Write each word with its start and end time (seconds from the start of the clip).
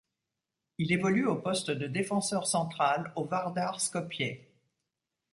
Il 0.79 0.91
évolue 0.93 1.27
au 1.27 1.35
poste 1.35 1.69
de 1.69 1.85
défenseur 1.85 2.47
central 2.47 3.13
au 3.15 3.25
Vardar 3.25 3.79
Skopje. 3.79 4.47